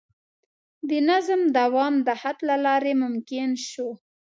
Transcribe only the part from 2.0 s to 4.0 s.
د خط له لارې ممکن شو.